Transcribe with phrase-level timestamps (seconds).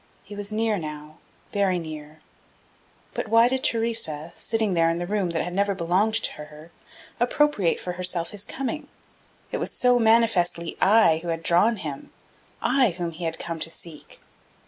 [0.23, 1.17] He was near now,
[1.53, 2.21] very near,
[3.13, 6.71] but why did Theresa, sitting there in the room that had never belonged to her,
[7.19, 8.87] appropriate for herself his coming?
[9.51, 12.09] It was so manifestly I who had drawn him,
[12.63, 14.19] I whom he had come to seek.